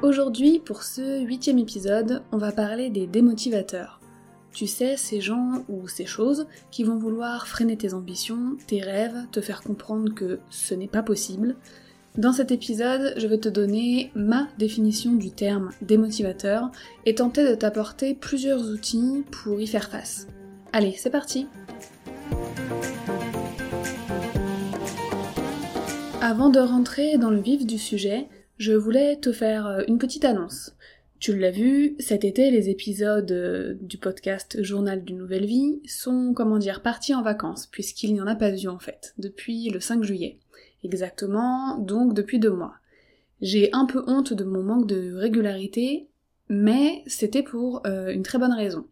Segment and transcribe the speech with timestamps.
[0.00, 4.00] Aujourd'hui, pour ce huitième épisode, on va parler des démotivateurs.
[4.52, 9.26] Tu sais, ces gens ou ces choses qui vont vouloir freiner tes ambitions, tes rêves,
[9.32, 11.56] te faire comprendre que ce n'est pas possible.
[12.16, 16.70] Dans cet épisode, je vais te donner ma définition du terme démotivateur
[17.04, 20.28] et tenter de t'apporter plusieurs outils pour y faire face.
[20.72, 21.48] Allez, c'est parti
[26.20, 30.24] Avant de rentrer dans le vif du sujet, je voulais te faire euh, une petite
[30.24, 30.74] annonce.
[31.20, 36.32] Tu l'as vu, cet été, les épisodes euh, du podcast Journal d'une nouvelle vie sont,
[36.34, 39.80] comment dire, partis en vacances, puisqu'il n'y en a pas eu en fait, depuis le
[39.80, 40.38] 5 juillet.
[40.84, 42.74] Exactement, donc depuis deux mois.
[43.40, 46.08] J'ai un peu honte de mon manque de régularité,
[46.48, 48.86] mais c'était pour euh, une très bonne raison.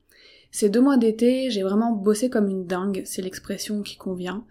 [0.53, 4.45] Ces deux mois d'été, j'ai vraiment bossé comme une dingue, c'est l'expression qui convient,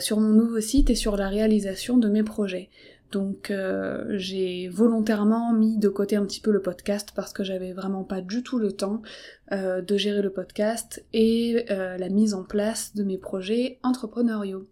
[0.00, 2.70] sur mon nouveau site et sur la réalisation de mes projets.
[3.10, 7.72] Donc euh, j'ai volontairement mis de côté un petit peu le podcast parce que j'avais
[7.72, 9.02] vraiment pas du tout le temps
[9.52, 14.68] euh, de gérer le podcast et euh, la mise en place de mes projets entrepreneuriaux.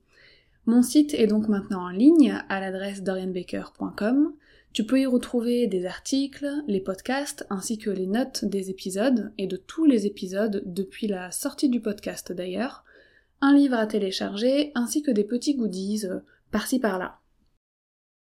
[0.67, 4.33] Mon site est donc maintenant en ligne à l'adresse dorianbaker.com.
[4.73, 9.47] Tu peux y retrouver des articles, les podcasts ainsi que les notes des épisodes et
[9.47, 12.85] de tous les épisodes depuis la sortie du podcast d'ailleurs,
[13.41, 16.05] un livre à télécharger ainsi que des petits goodies
[16.53, 17.19] par-ci par-là.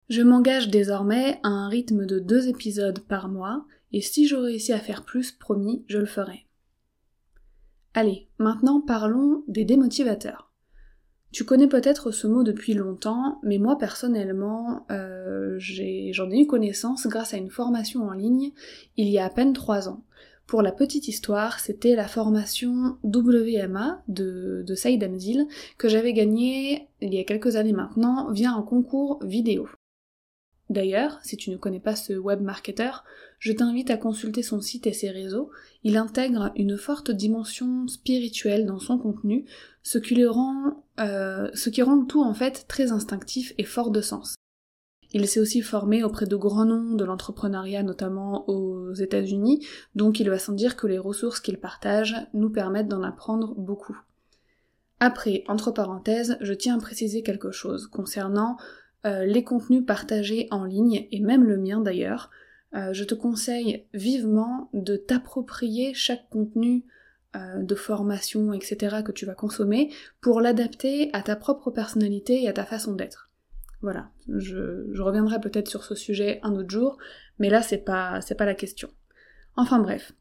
[0.09, 4.73] Je m'engage désormais à un rythme de deux épisodes par mois, et si je réussis
[4.73, 6.47] à faire plus, promis, je le ferai.
[7.93, 10.51] Allez, maintenant parlons des démotivateurs.
[11.31, 17.07] Tu connais peut-être ce mot depuis longtemps, mais moi personnellement, euh, j'en ai, eu connaissance
[17.07, 18.53] grâce à une formation en ligne
[18.97, 20.05] il y a à peine trois ans.
[20.47, 25.47] Pour la petite histoire, c'était la formation WMA de, de Saïd Amzil
[25.77, 29.69] que j'avais gagnée il y a quelques années maintenant via un concours vidéo.
[30.71, 32.91] D'ailleurs, si tu ne connais pas ce web marketer,
[33.39, 35.51] je t'invite à consulter son site et ses réseaux.
[35.83, 39.47] Il intègre une forte dimension spirituelle dans son contenu,
[39.83, 43.91] ce qui, le rend, euh, ce qui rend tout en fait très instinctif et fort
[43.91, 44.35] de sens.
[45.13, 50.29] Il s'est aussi formé auprès de grands noms de l'entrepreneuriat, notamment aux États-Unis, donc il
[50.29, 53.99] va sans dire que les ressources qu'il partage nous permettent d'en apprendre beaucoup.
[55.01, 58.59] Après, entre parenthèses, je tiens à préciser quelque chose concernant
[59.07, 62.31] euh, les contenus partagés en ligne, et même le mien d'ailleurs,
[62.75, 66.85] euh, je te conseille vivement de t'approprier chaque contenu
[67.37, 68.97] euh, de formation, etc.
[69.05, 73.31] que tu vas consommer pour l'adapter à ta propre personnalité et à ta façon d'être.
[73.81, 76.99] Voilà, je, je reviendrai peut-être sur ce sujet un autre jour,
[77.39, 78.89] mais là c'est pas, c'est pas la question.
[79.57, 80.13] Enfin bref.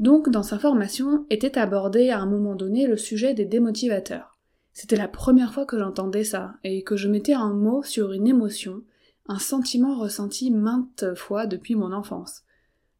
[0.00, 4.33] Donc dans sa formation était abordé à un moment donné le sujet des démotivateurs.
[4.74, 8.26] C'était la première fois que j'entendais ça, et que je mettais un mot sur une
[8.26, 8.82] émotion,
[9.28, 12.42] un sentiment ressenti maintes fois depuis mon enfance.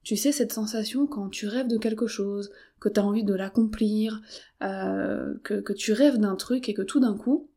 [0.04, 3.34] Tu sais, cette sensation quand tu rêves de quelque chose, que tu as envie de
[3.34, 4.20] l'accomplir,
[4.62, 7.48] euh, que, tu rêves d'un truc et que tout d'un coup,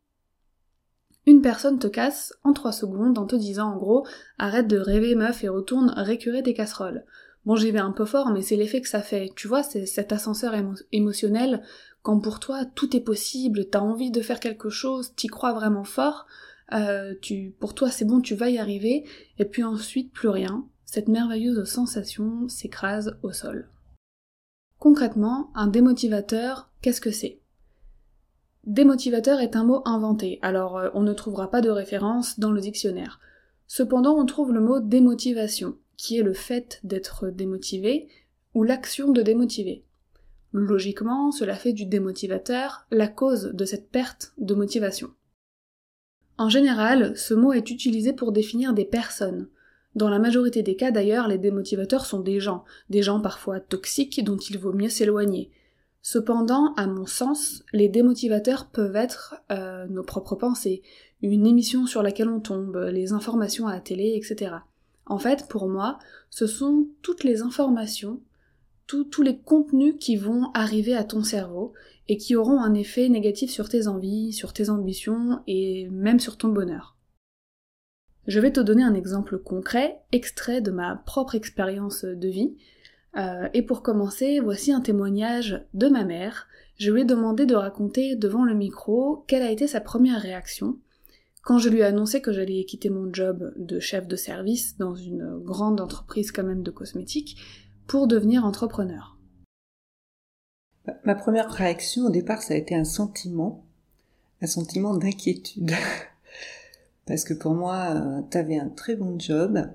[1.26, 4.08] une personne te casse en trois secondes en te disant en gros
[4.40, 7.04] arrête de rêver meuf et retourne récurer tes casseroles.
[7.46, 9.30] Bon j'y vais un peu fort mais c'est l'effet que ça fait.
[9.36, 10.54] Tu vois, c'est cet ascenseur
[10.94, 11.62] émotionnel
[12.08, 15.84] quand pour toi tout est possible, t'as envie de faire quelque chose, t'y crois vraiment
[15.84, 16.26] fort,
[16.72, 17.14] euh,
[17.60, 19.04] pour toi c'est bon, tu vas y arriver,
[19.40, 23.70] et puis ensuite plus rien, cette merveilleuse sensation s'écrase au sol.
[24.80, 27.42] Concrètement, un démotivateur, qu'est-ce que c'est?
[28.64, 32.62] Démotivateur est un mot inventé, alors euh, on ne trouvera pas de référence dans le
[32.62, 33.20] dictionnaire.
[33.68, 38.08] Cependant, on trouve le mot démotivation, qui est le fait d'être démotivé
[38.54, 39.84] ou l'action de démotiver.
[40.54, 45.12] Logiquement, cela fait du démotivateur la cause de cette perte de motivation.
[46.38, 49.50] En général, ce mot est utilisé pour définir des personnes.
[49.96, 54.24] Dans la majorité des cas d'ailleurs, les démotivateurs sont des gens, des gens parfois toxiques
[54.24, 55.52] dont il vaut mieux s'éloigner.
[56.04, 60.84] Cependant, à mon sens, les démotivateurs peuvent être euh, nos propres pensées,
[61.22, 64.58] une émission sur laquelle on tombe, les informations à la télé, etc.
[65.08, 65.98] En fait, pour moi,
[66.30, 68.22] ce sont toutes les informations,
[68.88, 71.74] tous les contenus qui vont arriver à ton cerveau
[72.08, 76.38] et qui auront un effet négatif sur tes envies, sur tes ambitions et même sur
[76.38, 76.98] ton bonheur.
[78.28, 82.58] Je vais te donner un exemple concret, extrait de ma propre expérience de vie.
[83.18, 86.48] Euh, et pour commencer, voici un témoignage de ma mère.
[86.78, 90.78] Je lui ai demandé de raconter devant le micro quelle a été sa première réaction
[91.48, 94.96] quand je lui ai annoncé que j'allais quitter mon job de chef de service dans
[94.96, 97.38] une grande entreprise quand même de cosmétiques
[97.88, 99.18] pour devenir entrepreneur.
[101.04, 103.66] Ma première réaction au départ, ça a été un sentiment,
[104.42, 105.72] un sentiment d'inquiétude.
[107.06, 109.70] Parce que pour moi, euh, tu avais un très bon job.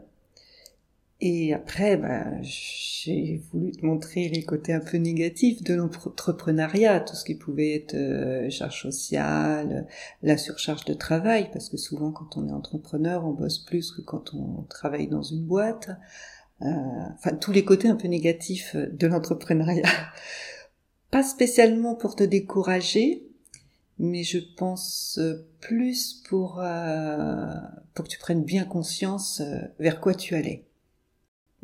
[1.24, 7.14] Et après, bah, j'ai voulu te montrer les côtés un peu négatifs de l'entrepreneuriat, tout
[7.14, 9.86] ce qui pouvait être euh, charge sociale,
[10.22, 14.02] la surcharge de travail, parce que souvent quand on est entrepreneur, on bosse plus que
[14.02, 15.90] quand on travaille dans une boîte.
[16.62, 16.68] Euh,
[17.14, 19.88] enfin, tous les côtés un peu négatifs de l'entrepreneuriat.
[21.10, 23.22] Pas spécialement pour te décourager,
[23.98, 27.46] mais je pense euh, plus pour, euh,
[27.94, 30.64] pour que tu prennes bien conscience euh, vers quoi tu allais.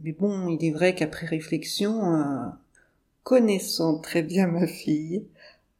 [0.03, 2.53] Mais bon, il est vrai qu'après réflexion,
[3.25, 5.27] connaissant très bien ma fille,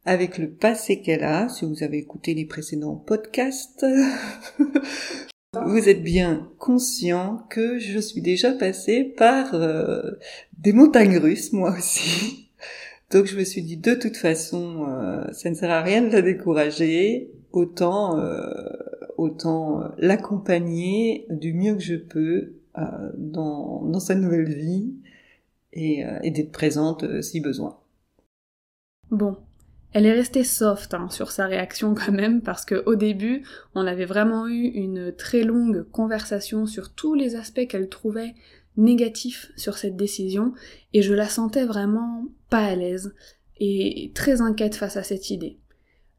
[0.03, 3.85] avec le passé qu'elle a, si vous avez écouté les précédents podcasts,
[5.65, 9.55] vous êtes bien conscient que je suis déjà passée par
[10.57, 12.49] des montagnes russes, moi aussi.
[13.11, 16.11] Donc je me suis dit de toute façon, euh, ça ne sert à rien de
[16.11, 18.51] la décourager, autant euh,
[19.17, 22.53] autant euh, l'accompagner du mieux que je peux
[23.17, 24.93] dans, dans sa nouvelle vie
[25.73, 27.77] et, et d'être présente si besoin.
[29.11, 29.35] Bon,
[29.93, 33.43] elle est restée soft hein, sur sa réaction quand même parce que au début,
[33.75, 38.35] on avait vraiment eu une très longue conversation sur tous les aspects qu'elle trouvait
[38.77, 40.53] négatifs sur cette décision
[40.93, 43.13] et je la sentais vraiment pas à l'aise
[43.59, 45.57] et très inquiète face à cette idée.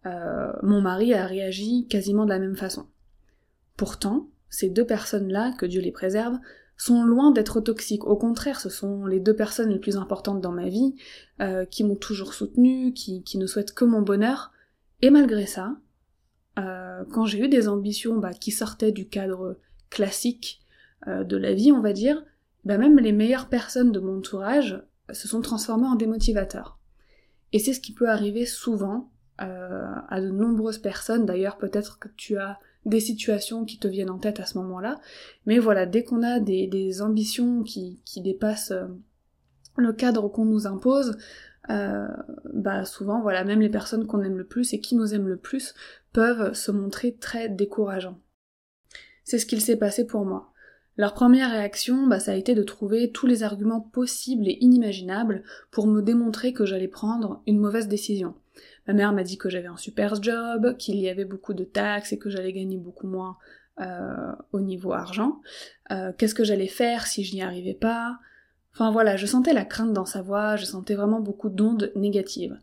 [0.07, 2.87] Euh, mon mari a réagi quasiment de la même façon.
[3.77, 6.39] Pourtant, ces deux personnes-là, que Dieu les préserve,
[6.83, 8.07] sont loin d'être toxiques.
[8.07, 10.95] Au contraire, ce sont les deux personnes les plus importantes dans ma vie,
[11.41, 14.53] euh, qui m'ont toujours soutenue, qui, qui, ne souhaitent que mon bonheur.
[15.03, 15.77] Et malgré ça,
[16.59, 19.59] euh, quand j'ai eu des ambitions bah, qui sortaient du cadre
[19.91, 20.61] classique
[21.07, 22.23] de la vie, on va dire,
[22.67, 26.79] bah même les meilleures personnes de mon entourage se sont transformées en démotivateurs.
[27.53, 29.11] Et c'est ce qui peut arriver souvent
[29.41, 34.11] euh, à de nombreuses personnes, d'ailleurs peut-être que tu as des situations qui te viennent
[34.11, 35.01] en tête à ce moment-là,
[35.47, 38.87] mais voilà, dès qu'on a des, ambitions qui, qui dépassent euh,
[39.77, 41.17] le cadre qu'on nous impose,
[41.69, 42.09] euh,
[42.53, 45.37] bah souvent voilà, même les personnes qu'on aime le plus et qui nous aiment le
[45.37, 45.75] plus
[46.13, 48.19] peuvent se montrer très décourageants.
[49.25, 50.53] C'est ce qu'il s'est passé pour moi.
[50.97, 55.43] Leur première réaction, bah, ça a été de trouver tous les arguments possibles et inimaginables
[55.71, 58.35] pour me démontrer que j'allais prendre une mauvaise décision.
[58.91, 62.13] Ma mère m'a dit que j'avais un super job, qu'il y avait beaucoup de taxes
[62.13, 63.37] et que j'allais gagner beaucoup moins
[63.81, 65.41] euh, au niveau argent.
[65.93, 68.19] Euh, qu'est-ce que j'allais faire si je n'y arrivais pas?
[68.75, 72.59] Enfin voilà, je sentais la crainte dans sa voix, je sentais vraiment beaucoup d'ondes négatives.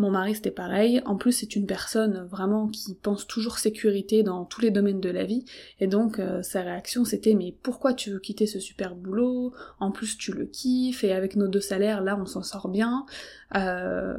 [0.00, 4.46] Mon mari c'était pareil, en plus c'est une personne vraiment qui pense toujours sécurité dans
[4.46, 5.44] tous les domaines de la vie,
[5.78, 9.52] et donc euh, sa réaction c'était mais pourquoi tu veux quitter ce super boulot?
[9.78, 13.04] En plus tu le kiffes, et avec nos deux salaires là on s'en sort bien.
[13.56, 14.16] Euh,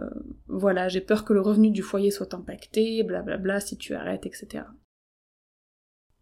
[0.47, 3.95] voilà, j'ai peur que le revenu du foyer soit impacté, blablabla bla bla, si tu
[3.95, 4.65] arrêtes, etc.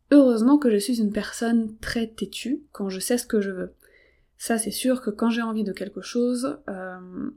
[0.10, 3.76] Heureusement que je suis une personne très têtue quand je sais ce que je veux.
[4.38, 7.32] Ça c'est sûr que quand j'ai envie de quelque chose, euh,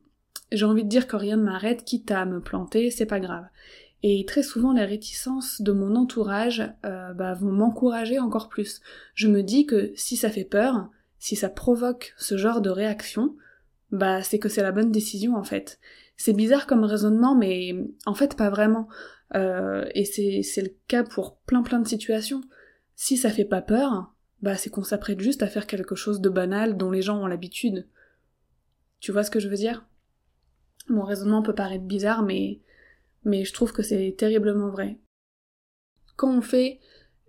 [0.52, 3.44] j'ai envie de dire que rien ne m'arrête, quitte à me planter, c'est pas grave.
[4.02, 8.80] Et très souvent, les réticences de mon entourage euh, bah, vont m'encourager encore plus.
[9.14, 13.36] Je me dis que si ça fait peur, si ça provoque ce genre de réaction,
[13.92, 15.78] bah c'est que c'est la bonne décision en fait.
[16.16, 18.88] C'est bizarre comme raisonnement, mais en fait pas vraiment.
[19.34, 22.40] Euh, et c'est le cas pour plein plein de situations.
[22.96, 26.28] Si ça fait pas peur, bah c'est qu'on s'apprête juste à faire quelque chose de
[26.28, 27.86] banal dont les gens ont l'habitude.
[28.98, 29.86] Tu vois ce que je veux dire?
[30.88, 32.60] Mon raisonnement peut paraître bizarre, mais,
[33.24, 34.98] je trouve que c'est terriblement vrai.
[36.16, 36.80] Quand on fait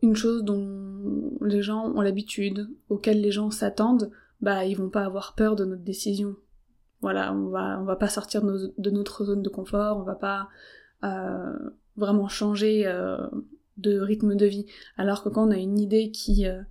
[0.01, 5.05] une chose dont les gens ont l'habitude, auquel les gens s'attendent, bah ils vont pas
[5.05, 6.35] avoir peur de notre décision.
[7.01, 10.49] Voilà, on va on va pas sortir de, notre zone de confort, on va pas
[11.03, 11.53] euh,
[11.95, 13.17] vraiment changer euh,
[13.77, 14.65] de rythme de vie.
[14.97, 16.61] Alors que quand on a une idée qui, euh,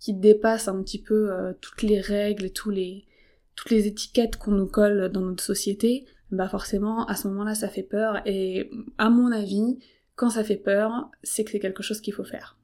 [0.00, 1.30] qui dépasse un petit peu
[1.60, 3.06] toutes les règles tous les,
[3.54, 7.68] toutes les étiquettes qu'on nous colle dans notre société, bah forcément à ce moment-là ça
[7.68, 9.78] fait peur et à mon avis,
[10.14, 12.56] quand ça fait peur, c'est que c'est quelque chose qu'il faut faire.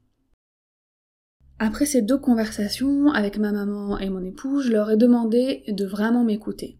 [1.58, 5.86] Après ces deux conversations avec ma maman et mon époux, je leur ai demandé de
[5.86, 6.78] vraiment m'écouter,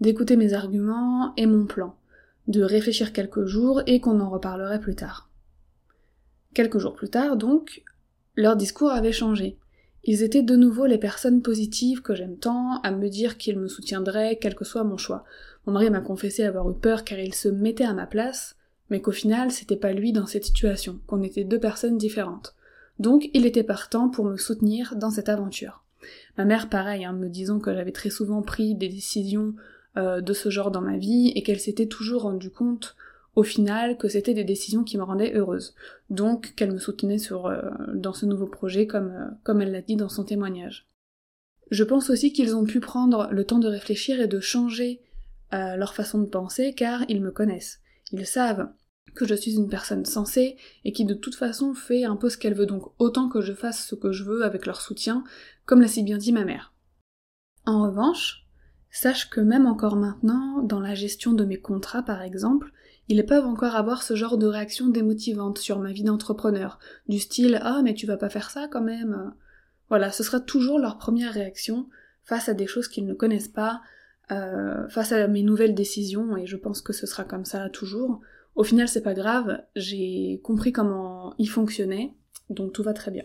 [0.00, 1.96] d'écouter mes arguments et mon plan,
[2.46, 5.28] de réfléchir quelques jours et qu'on en reparlerait plus tard.
[6.54, 7.82] Quelques jours plus tard, donc,
[8.36, 9.58] leur discours avait changé.
[10.04, 13.68] Ils étaient de nouveau les personnes positives que j'aime tant, à me dire qu'ils me
[13.68, 15.24] soutiendraient, quel que soit mon choix.
[15.66, 18.56] Mon mari m'a confessé avoir eu peur car il se mettait à ma place,
[18.90, 22.54] mais qu'au final c'était pas lui dans cette situation, qu'on était deux personnes différentes.
[22.98, 25.84] Donc il était partant pour me soutenir dans cette aventure.
[26.36, 29.54] Ma mère pareil, hein, me disant que j'avais très souvent pris des décisions
[29.96, 32.96] euh, de ce genre dans ma vie et qu'elle s'était toujours rendu compte
[33.34, 35.74] au final que c'était des décisions qui me rendaient heureuse.
[36.10, 37.60] Donc qu'elle me soutenait sur, euh,
[37.94, 40.86] dans ce nouveau projet euh, comme elle l'a dit dans son témoignage.
[41.70, 45.00] Je pense aussi qu'ils ont pu prendre le temps de réfléchir et de changer
[45.52, 47.80] leur façon de penser car ils me connaissent.
[48.12, 48.68] Ils savent
[49.14, 52.38] que je suis une personne sensée et qui de toute façon fait un peu ce
[52.38, 55.24] qu'elle veut, donc autant que je fasse ce que je veux avec leur soutien,
[55.66, 56.72] comme l'a si bien dit ma mère.
[57.66, 58.46] En revanche,
[58.90, 62.72] sache que même encore maintenant, dans la gestion de mes contrats par exemple,
[63.08, 66.78] ils peuvent encore avoir ce genre de réaction démotivante sur ma vie d'entrepreneur,
[67.08, 69.34] du style Ah mais tu vas pas faire ça quand même
[69.88, 71.88] Voilà, ce sera toujours leur première réaction
[72.24, 73.82] face à des choses qu'ils ne connaissent pas,
[74.30, 78.20] euh, face à mes nouvelles décisions, et je pense que ce sera comme ça toujours,
[78.54, 82.14] au final, c'est pas grave, j'ai compris comment il fonctionnait,
[82.50, 83.24] donc tout va très bien.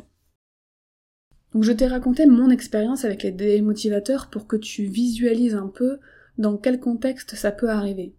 [1.53, 5.99] Donc je t'ai raconté mon expérience avec les démotivateurs pour que tu visualises un peu
[6.37, 8.15] dans quel contexte ça peut arriver.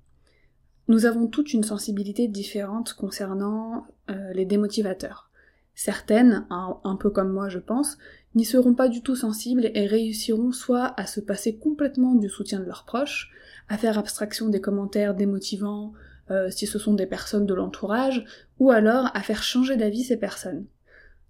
[0.89, 5.31] Nous avons toutes une sensibilité différente concernant euh, les démotivateurs.
[5.75, 7.99] Certaines, un, peu comme moi je pense,
[8.35, 12.61] n'y seront pas du tout sensibles et réussiront soit à se passer complètement du soutien
[12.61, 13.31] de leurs proches,
[13.69, 15.93] à faire abstraction des commentaires démotivants,
[16.31, 18.25] euh, si ce sont des personnes de l'entourage,
[18.59, 20.67] ou alors à faire changer d'avis ces personnes.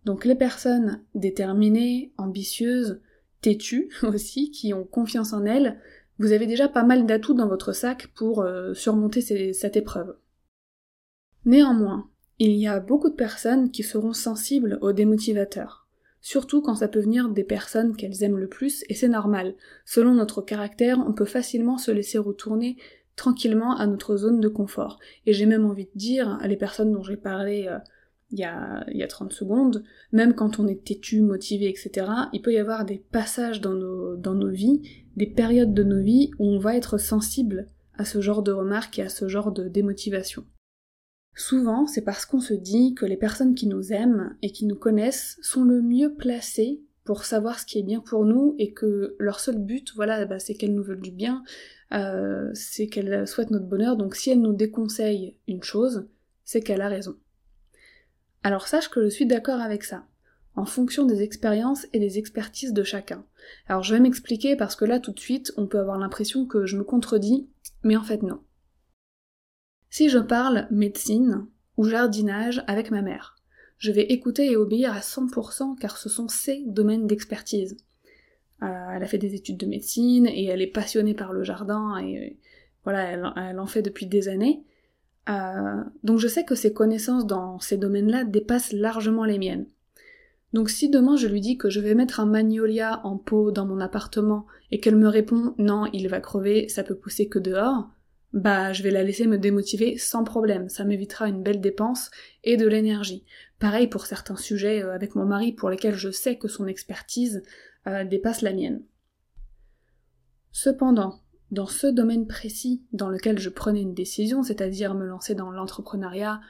[0.04, 3.00] Donc les personnes déterminées, ambitieuses,
[3.40, 5.78] têtues aussi, qui ont confiance en elles,
[6.18, 9.20] vous avez déjà pas mal d'atouts dans votre sac pour euh, surmonter
[9.52, 10.16] cette épreuve.
[11.44, 15.87] Néanmoins, il y a beaucoup de personnes qui seront sensibles aux démotivateurs,
[16.20, 19.54] surtout quand ça peut venir des personnes qu'elles aiment le plus, et c'est normal.
[19.84, 22.76] Selon notre caractère, on peut facilement se laisser retourner
[23.16, 24.98] tranquillement à notre zone de confort.
[25.26, 27.78] Et j'ai même envie de dire, à les personnes dont j'ai parlé euh,
[28.30, 29.82] il, y a, il y a 30 secondes,
[30.12, 34.50] même quand on est têtu, motivé, etc., il peut y avoir des passages dans nos
[34.50, 34.82] vies,
[35.16, 38.98] des périodes de nos vies où on va être sensible à ce genre de remarques
[38.98, 40.44] et à ce genre de démotivation.
[41.38, 44.74] Souvent, c'est parce qu'on se dit que les personnes qui nous aiment et qui nous
[44.74, 49.14] connaissent sont le mieux placées pour savoir ce qui est bien pour nous et que
[49.20, 51.44] leur seul but, voilà, bah, c'est qu'elles nous veulent du bien,
[51.92, 56.08] euh, c'est qu'elle souhaite notre bonheur, donc si elle nous déconseille une chose,
[56.44, 57.14] c'est qu'elle a raison.
[58.42, 60.08] Alors sache que je suis d'accord avec ça,
[60.56, 63.24] en fonction des expériences et des expertises de chacun.
[63.68, 66.66] Alors je vais m'expliquer parce que là tout de suite on peut avoir l'impression que
[66.66, 67.48] je me contredis,
[67.84, 68.40] mais en fait non.
[69.90, 73.36] Si je parle médecine ou jardinage avec ma mère,
[73.78, 77.76] je vais écouter et obéir à 100% car ce sont ses domaines d'expertise.
[78.62, 81.96] Euh, elle a fait des études de médecine et elle est passionnée par le jardin
[81.98, 82.34] et euh,
[82.84, 84.64] voilà, elle, en fait depuis des années.
[85.28, 89.66] Euh, donc je sais que ses connaissances dans ces domaines-là dépassent largement les miennes.
[90.52, 93.66] Donc si demain je lui dis que je vais mettre un magnolia en pot dans
[93.66, 97.90] mon appartement et qu'elle me répond non, il va crever, ça peut pousser que dehors,
[98.32, 102.10] bah je vais la laisser me démotiver sans problème, ça m'évitera une belle dépense
[102.44, 103.24] et de l'énergie.
[103.58, 107.42] Pareil pour certains sujets avec mon mari pour lesquels je sais que son expertise
[107.86, 108.82] euh, dépasse la mienne.
[110.52, 111.20] Cependant,
[111.50, 116.40] dans ce domaine précis dans lequel je prenais une décision, c'est-à-dire me lancer dans l'entrepreneuriat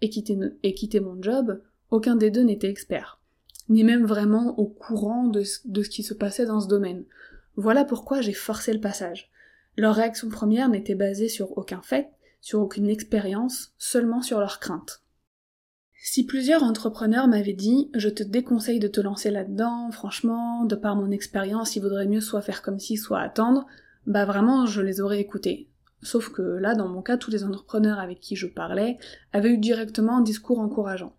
[0.00, 3.20] et quitter, mon job, aucun des deux n'était expert,
[3.68, 7.04] ni même vraiment au courant de ce qui se passait dans ce domaine.
[7.56, 9.30] Voilà pourquoi j'ai forcé le passage.
[9.78, 15.04] Leur réaction première n'était basée sur aucun fait, sur aucune expérience, seulement sur leurs craintes.
[16.02, 20.96] Si plusieurs entrepreneurs m'avaient dit je te déconseille de te lancer là-dedans, franchement, de par
[20.96, 23.68] mon expérience, il vaudrait mieux soit faire comme si, soit attendre,
[24.04, 25.70] bah vraiment je les aurais écoutés.
[26.02, 28.98] Sauf que là, dans mon cas, tous les entrepreneurs avec qui je parlais
[29.32, 31.14] avaient eu directement un discours encourageant.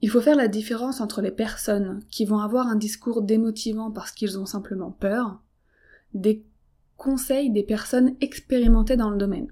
[0.00, 4.10] Il faut faire la différence entre les personnes qui vont avoir un discours démotivant parce
[4.10, 5.40] qu'ils ont simplement peur,
[6.14, 6.44] des
[7.00, 9.50] conseils des personnes expérimentées dans le domaine.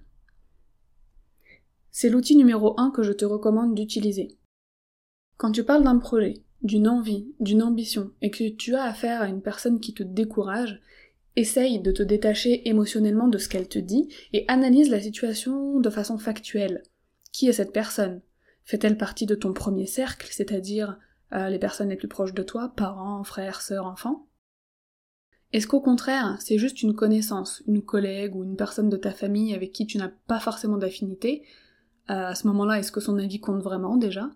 [1.91, 4.37] C'est l'outil numéro 1 que je te recommande d'utiliser.
[5.39, 9.29] Quand tu parles d'un projet, d'une envie, d'une ambition, et que tu as affaire à
[9.29, 10.83] une personne qui te décourage,
[11.37, 15.89] essaye de te détacher émotionnellement de ce qu'elle te dit et analyse la situation de
[15.89, 16.83] façon factuelle.
[17.33, 18.21] Qui est cette personne?
[18.65, 20.99] Fait-elle partie de ton premier cercle, c'est-à-dire
[21.33, 24.29] euh, les personnes les plus proches de toi, parents, frères, sœurs, enfants?
[25.53, 29.55] Est-ce qu'au contraire, c'est juste une connaissance, une collègue ou une personne de ta famille
[29.55, 31.43] avec qui tu n'as pas forcément d'affinité
[32.11, 34.31] euh, À ce moment-là, est-ce que son avis compte vraiment déjà?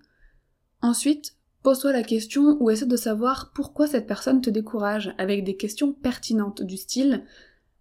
[0.81, 5.57] Ensuite, pose-toi la question ou essaie de savoir pourquoi cette personne te décourage avec des
[5.57, 7.25] questions pertinentes du style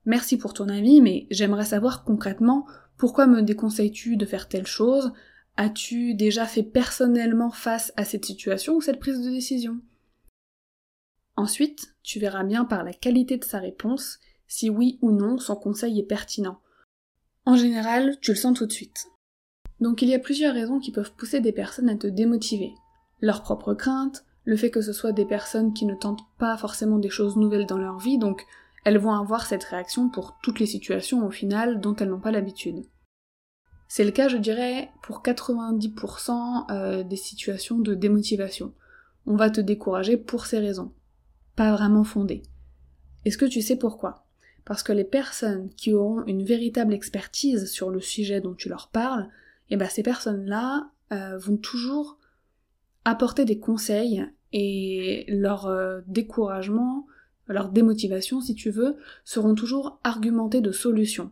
[0.05, 2.65] Merci pour ton avis, mais j'aimerais savoir concrètement
[2.97, 5.13] pourquoi me déconseilles-tu de faire telle chose?
[5.57, 9.79] As-tu déjà fait personnellement face à cette situation ou cette prise de décision?
[11.35, 15.55] Ensuite, tu verras bien par la qualité de sa réponse si oui ou non son
[15.55, 16.59] conseil est pertinent.
[17.45, 19.07] En général, tu le sens tout de suite.
[19.79, 22.73] Donc il y a plusieurs raisons qui peuvent pousser des personnes à te démotiver
[23.21, 26.97] leurs propres craintes, le fait que ce soit des personnes qui ne tentent pas forcément
[26.97, 28.45] des choses nouvelles dans leur vie, donc
[28.83, 32.31] elles vont avoir cette réaction pour toutes les situations au final dont elles n'ont pas
[32.31, 32.83] l'habitude.
[33.87, 38.73] C'est le cas, je dirais, pour 90% euh, des situations de démotivation.
[39.27, 40.93] On va te décourager pour ces raisons,
[41.55, 42.43] pas vraiment fondées.
[43.25, 44.25] Est-ce que tu sais pourquoi?
[44.65, 48.89] Parce que les personnes qui auront une véritable expertise sur le sujet dont tu leur
[48.89, 49.27] parles,
[49.69, 52.17] eh ben ces personnes-là euh, vont toujours
[53.05, 57.07] apporter des conseils et leur euh, découragement,
[57.47, 61.31] leur démotivation si tu veux, seront toujours argumentés de solutions.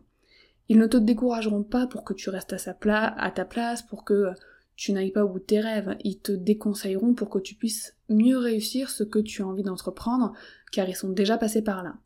[0.68, 4.30] Ils ne te décourageront pas pour que tu restes à, à ta place, pour que
[4.76, 7.96] tu n'ailles pas au bout de tes rêves, ils te déconseilleront pour que tu puisses
[8.10, 10.32] mieux réussir ce que tu as envie d'entreprendre,
[10.72, 11.96] car ils sont déjà passés par là.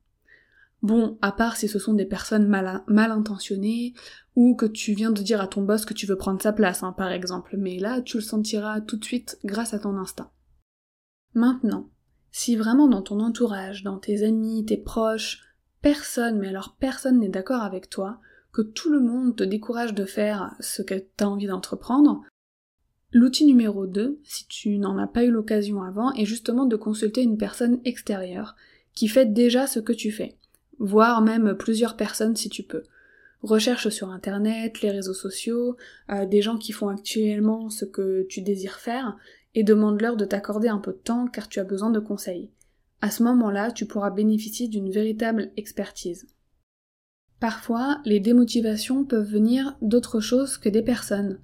[0.83, 3.95] Bon, à part si ce sont des personnes mal, intentionnées,
[4.37, 6.83] ou que tu viens de dire à ton boss que tu veux prendre sa place,
[6.83, 10.31] hein, par exemple, mais là tu le sentiras tout de suite grâce à ton instinct.
[11.33, 11.89] Maintenant,
[12.33, 15.41] si vraiment dans ton entourage, dans tes amis, tes proches,
[15.81, 18.21] personne, mais alors personne n'est d'accord avec toi,
[18.53, 22.23] que tout le monde te décourage de faire ce que tu as envie d'entreprendre,
[23.15, 27.23] l'outil numéro 2, si tu n'en as pas eu l'occasion avant, est justement de consulter
[27.23, 28.55] une personne extérieure
[28.95, 30.37] qui fait déjà ce que tu fais
[30.79, 32.83] voire même plusieurs personnes si tu peux.
[33.43, 35.77] Recherche sur internet, les réseaux sociaux,
[36.11, 39.17] euh, des gens qui font actuellement ce que tu désires faire,
[39.55, 42.51] et demande-leur de t'accorder un peu de temps car tu as besoin de conseils.
[43.01, 46.27] À ce moment-là, tu pourras bénéficier d'une véritable expertise.
[47.39, 51.39] Parfois, les démotivations peuvent venir d'autre chose que des personnes.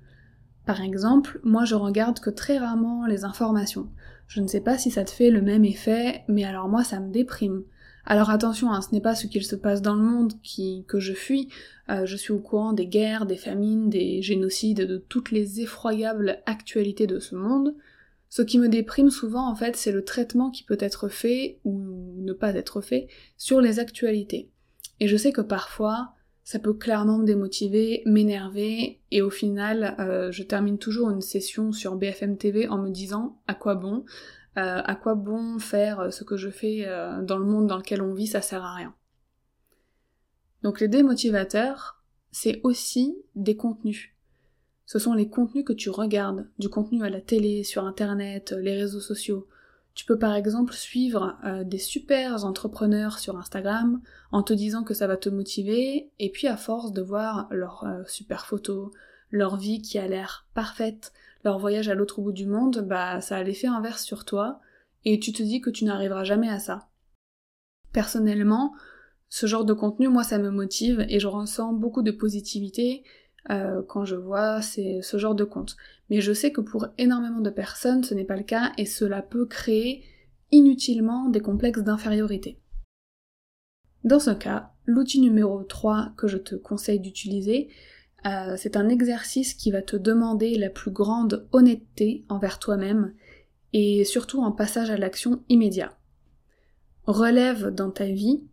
[0.66, 3.88] Par exemple, moi je regarde que très rarement les informations.
[4.27, 7.01] Je ne sais pas si ça te fait le même effet, mais alors moi ça
[7.01, 7.64] me déprime.
[8.05, 10.33] Alors attention, hein, ce n'est pas ce qu'il se passe dans le monde
[10.87, 11.49] que je fuis,
[11.90, 16.38] euh, je suis au courant des guerres, des famines, des génocides, de toutes les effroyables
[16.46, 17.75] actualités de ce monde.
[18.29, 21.81] Ce qui me déprime souvent en fait, c'est le traitement qui peut être fait, ou
[22.18, 24.49] ne pas être fait, sur les actualités.
[25.01, 30.33] Et je sais que parfois, ça peut clairement me démotiver, m'énerver, et au final, euh,
[30.33, 34.05] je termine toujours une session sur BFM TV en me disant à quoi bon,
[34.57, 36.87] euh, à quoi bon faire euh, ce que je fais
[37.22, 38.94] dans le monde dans lequel on vit, ça sert à rien.
[40.62, 44.11] Donc les démotivateurs, c'est aussi des contenus.
[44.87, 48.76] Ce sont les contenus que tu regardes, du contenu à la télé, sur internet, les
[48.76, 49.46] réseaux sociaux.
[49.94, 54.00] Tu peux par exemple suivre des super entrepreneurs sur Instagram
[54.33, 57.87] en te disant que ça va te motiver, et puis à force de voir leurs
[58.07, 58.92] super photos,
[59.31, 61.12] leur vie qui a l'air parfaite,
[61.44, 64.61] leur voyage à l'autre bout du monde, bah ça a l'effet inverse sur toi,
[65.05, 66.88] et tu te dis que tu n'arriveras jamais à ça.
[67.92, 68.74] Personnellement,
[69.29, 73.05] ce genre de contenu, moi, ça me motive et je ressens beaucoup de positivité
[73.48, 75.76] euh, quand je vois ce genre de compte.
[76.11, 79.22] Mais je sais que pour énormément de personnes, ce n'est pas le cas et cela
[79.22, 80.05] peut créer
[80.53, 82.59] inutilement des complexes d'infériorité.
[84.05, 87.68] Dans ce cas, l'outil numéro 3 que je te conseille d'utiliser,
[88.26, 93.14] euh, c'est un exercice qui va te demander la plus grande honnêteté envers toi-même
[93.72, 95.96] et surtout un passage à l'action immédiat.
[97.07, 98.46] Relève dans ta vie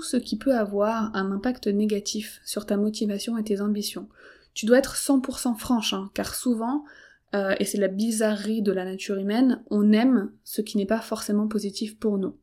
[0.00, 4.08] ce qui peut avoir un impact négatif sur ta motivation et tes ambitions.
[4.54, 6.84] Tu dois être 100% franche, hein, car souvent,
[7.34, 11.00] euh, et c'est la bizarrerie de la nature humaine, on aime ce qui n'est pas
[11.00, 12.36] forcément positif pour nous.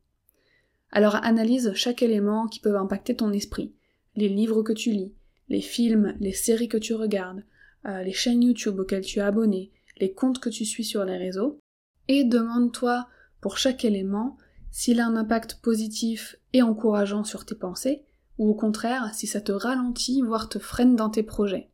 [0.92, 3.74] Alors analyse chaque élément qui peut impacter ton esprit,
[4.16, 5.14] les livres que tu lis,
[5.48, 7.44] les films, les séries que tu regardes,
[7.86, 11.16] euh, les chaînes YouTube auxquelles tu es abonné, les comptes que tu suis sur les
[11.16, 11.60] réseaux,
[12.08, 13.06] et demande-toi
[13.40, 14.36] pour chaque élément
[14.70, 18.04] s'il a un impact positif et encourageant sur tes pensées,
[18.38, 21.70] ou au contraire si ça te ralentit, voire te freine dans tes projets.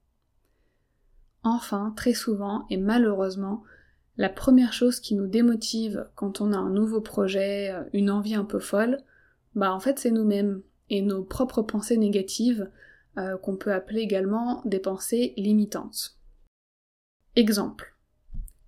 [1.43, 3.63] Enfin, très souvent, et malheureusement,
[4.17, 8.35] la première chose qui nous démotive quand on a un nouveau projet, euh, une envie
[8.35, 8.99] un peu folle,
[9.55, 12.71] bah en fait c'est nous-mêmes et nos propres pensées négatives
[13.19, 16.19] euh, qu'on peut appeler également des pensées limitantes.
[17.35, 17.95] Exemple.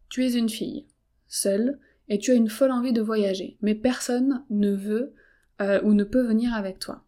[0.09, 0.87] Tu es une fille,
[1.27, 5.15] seule, et tu as une folle envie de voyager, mais personne ne veut
[5.61, 7.05] euh, ou ne peut venir avec toi.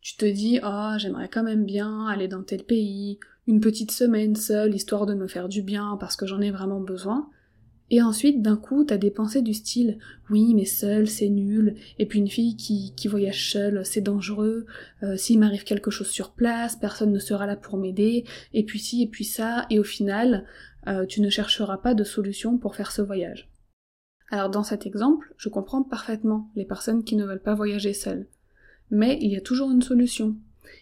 [0.00, 4.36] Tu te dis oh j'aimerais quand même bien aller dans tel pays, une petite semaine
[4.36, 7.28] seule histoire de me faire du bien parce que j'en ai vraiment besoin,
[7.90, 11.76] et ensuite, d'un coup, t'as des pensées du style oui, mais seule, c'est nul.
[11.98, 14.66] Et puis une fille qui, qui voyage seule, c'est dangereux.
[15.04, 18.24] Euh, S'il m'arrive quelque chose sur place, personne ne sera là pour m'aider.
[18.54, 19.66] Et puis ci, et puis ça.
[19.70, 20.44] Et au final,
[20.88, 23.48] euh, tu ne chercheras pas de solution pour faire ce voyage.
[24.30, 28.26] Alors dans cet exemple, je comprends parfaitement les personnes qui ne veulent pas voyager seules.
[28.90, 30.36] Mais il y a toujours une solution.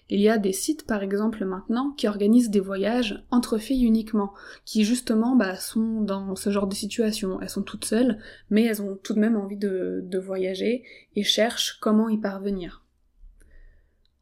[0.09, 4.33] Il y a des sites par exemple maintenant qui organisent des voyages entre filles uniquement,
[4.64, 7.40] qui justement bah, sont dans ce genre de situation.
[7.40, 8.18] Elles sont toutes seules,
[8.50, 10.85] mais elles ont tout de même envie de, de voyager
[11.16, 12.83] et cherchent comment y parvenir.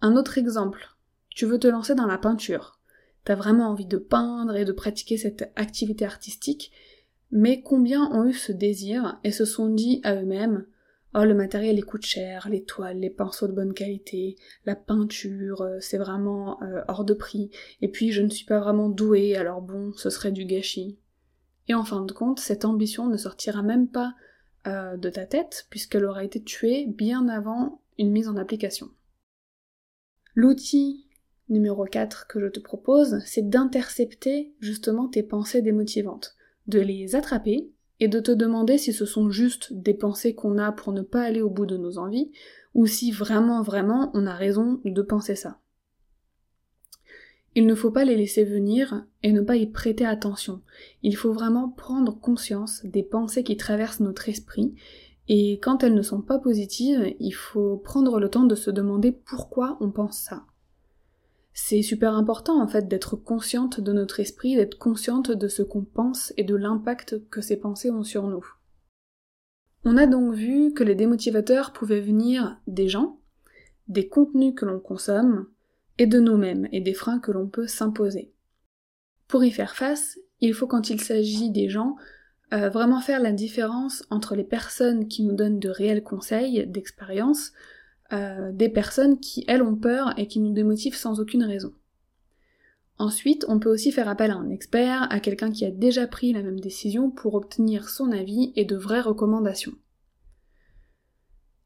[0.01, 0.97] Un autre exemple,
[1.31, 2.81] tu veux te lancer dans la peinture.
[3.25, 6.73] T'as vraiment envie de peindre et de pratiquer cette activité artistique,
[7.33, 10.67] mais combien ont eu ce désir et se sont dit à eux-mêmes
[11.15, 15.61] Oh, le matériel il coûte cher, les toiles, les pinceaux de bonne qualité, la peinture,
[15.61, 17.51] euh, c'est vraiment euh, hors de prix,
[17.83, 20.99] et puis je ne suis pas vraiment douée, alors bon, ce serait du gâchis.
[21.69, 24.15] Et en fin de compte, cette ambition ne sortira même pas
[24.67, 28.89] euh, de ta tête, puisqu'elle aura été tuée bien avant une mise en application.
[30.35, 31.09] L'outil
[31.51, 37.71] numéro 4 que je te propose, c'est d'intercepter justement tes pensées démotivantes, de les attraper
[38.01, 41.23] et de te demander si ce sont juste des pensées qu'on a pour ne pas
[41.23, 42.33] aller au bout de nos envies,
[42.75, 45.61] ou si vraiment, vraiment, on a raison de penser ça.
[47.55, 50.63] Il ne faut pas les laisser venir et ne pas y prêter attention.
[51.03, 54.75] Il faut vraiment prendre conscience des pensées qui traversent notre esprit
[55.29, 59.13] et quand elles ne sont pas positives, il faut prendre le temps de se demander
[59.13, 60.45] pourquoi on pense ça.
[61.55, 65.85] C'est super important en fait d'être consciente de notre esprit, d'être consciente de ce qu'on
[65.85, 68.45] pense et de l'impact que ces pensées ont sur nous.
[69.85, 73.21] On a donc vu que les démotivateurs pouvaient venir des gens,
[73.89, 75.49] des contenus que l'on consomme,
[75.99, 78.33] et de nous-mêmes, et des freins que l'on peut s'imposer.
[79.29, 81.97] Pour y faire face, il faut quand il s'agit des gens
[82.53, 87.53] euh, vraiment faire la différence entre les personnes qui nous donnent de réels conseils, d'expérience,
[88.13, 91.73] euh, des personnes qui, elles, ont peur et qui nous démotivent sans aucune raison.
[92.99, 96.33] Ensuite, on peut aussi faire appel à un expert, à quelqu'un qui a déjà pris
[96.33, 99.73] la même décision pour obtenir son avis et de vraies recommandations.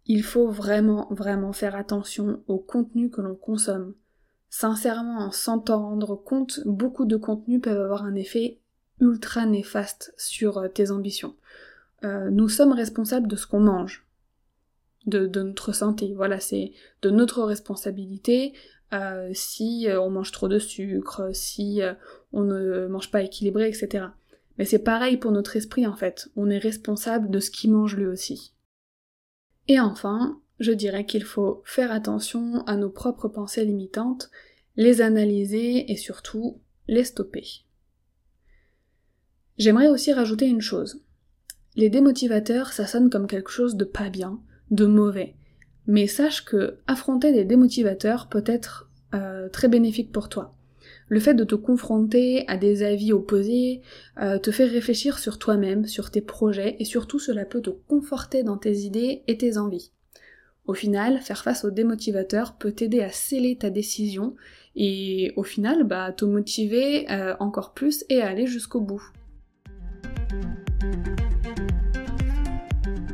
[0.06, 3.94] Il faut vraiment, vraiment faire attention au contenu que l'on consomme.
[4.48, 8.60] Sincèrement, s'entendre compte, beaucoup de contenus peuvent avoir un effet
[9.00, 11.34] ultra néfaste sur euh, tes ambitions.
[12.04, 14.05] Euh, nous sommes responsables de ce qu'on mange
[15.06, 16.12] de, notre santé.
[16.14, 18.52] Voilà, c'est de notre responsabilité
[18.92, 21.94] euh, si euh, on mange trop de sucre, si euh,
[22.32, 24.06] on ne mange pas équilibré, etc.
[24.58, 26.28] Mais c'est pareil pour notre esprit en fait.
[26.36, 28.54] On est responsable de ce qu'il mange lui aussi.
[29.68, 34.30] Et enfin, je dirais qu'il faut faire attention à nos propres pensées limitantes,
[34.76, 37.44] les analyser et surtout les stopper.
[39.58, 41.02] J'aimerais aussi rajouter une chose.
[41.74, 44.40] Les démotivateurs, ça sonne comme quelque chose de pas bien,
[44.70, 45.34] de mauvais.
[45.86, 50.54] Mais sache que affronter des démotivateurs peut être euh, très bénéfique pour toi.
[51.08, 53.82] Le fait de te confronter à des avis opposés
[54.20, 58.42] euh, te fait réfléchir sur toi-même, sur tes projets, et surtout cela peut te conforter
[58.42, 59.92] dans tes idées et tes envies.
[60.66, 64.34] Au final, faire face aux démotivateurs peut t'aider à sceller ta décision
[64.74, 69.12] et au final, bah, te motiver euh, encore plus et à aller jusqu'au bout.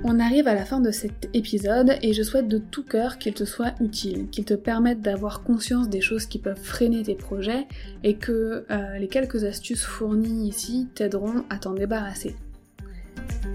[0.04, 3.34] On arrive à la fin de cet épisode et je souhaite de tout cœur qu'il
[3.34, 7.68] te soit utile, qu'il te permette d'avoir conscience des choses qui peuvent freiner tes projets
[8.02, 12.34] et que euh, les quelques astuces fournies ici t'aideront à t'en débarrasser.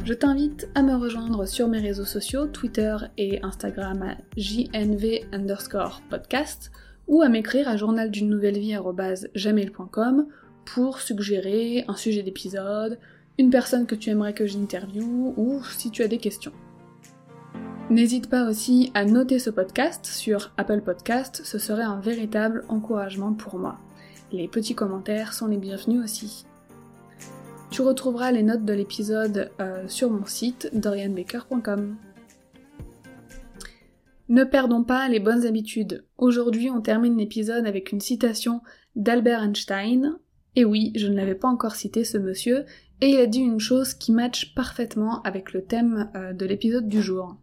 [0.06, 6.02] Je t'invite à me rejoindre sur mes réseaux sociaux, Twitter et Instagram à jnv underscore
[6.10, 6.72] podcast
[7.08, 10.28] ou à m'écrire à journaldunenouvellevie.com
[10.64, 13.00] pour suggérer un sujet d'épisode,
[13.38, 16.54] une personne que tu aimerais que j'interviewe ou si tu as des questions.
[17.90, 23.34] N'hésite pas aussi à noter ce podcast sur Apple Podcast, ce serait un véritable encouragement
[23.34, 23.78] pour moi.
[24.32, 26.46] Les petits commentaires sont les bienvenus aussi.
[27.70, 31.96] Tu retrouveras les notes de l'épisode euh, sur mon site dorianbaker.com.
[34.30, 36.06] Ne perdons pas les bonnes habitudes.
[36.18, 38.62] Aujourd'hui, on termine l'épisode avec une citation
[38.98, 40.18] d'Albert Einstein.
[40.58, 42.66] Et oui, je ne l'avais pas encore cité ce monsieur,
[43.02, 46.88] et il a dit une chose qui matche parfaitement avec le thème euh, de l'épisode
[46.88, 47.38] du jour.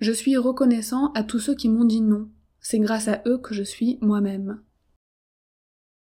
[0.00, 2.28] Je suis reconnaissant à tous ceux qui m'ont dit non.
[2.60, 4.60] C'est grâce à eux que je suis moi-même.